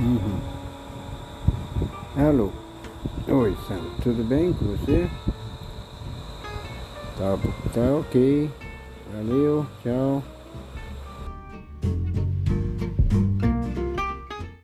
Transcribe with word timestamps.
Uhum. 0.00 0.38
Alô? 2.16 2.50
Oi, 3.26 3.56
Sandra, 3.66 3.90
tudo 4.00 4.22
bem 4.22 4.52
com 4.52 4.66
você? 4.66 5.10
Tá, 7.16 7.36
tá 7.74 7.96
ok. 7.98 8.48
Valeu, 9.12 9.66
tchau. 9.82 10.22